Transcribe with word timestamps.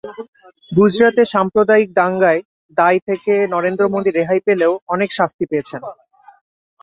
গুজরাটে 0.71 1.23
সাম্প্রদায়িক 1.33 1.89
দাঙ্গার 1.99 2.37
দায় 2.77 2.99
থেকে 3.07 3.33
নরেন্দ্র 3.53 3.83
মোদি 3.93 4.09
রেহাই 4.11 4.39
পেলেও 4.47 4.73
অনেকে 4.87 5.13
শাস্তি 5.19 5.43
পেয়েছেন। 5.49 5.81